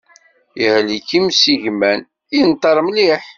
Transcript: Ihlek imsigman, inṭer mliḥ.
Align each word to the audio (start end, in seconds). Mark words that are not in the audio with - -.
Ihlek 0.63 1.09
imsigman, 1.19 1.99
inṭer 2.39 2.77
mliḥ. 2.85 3.23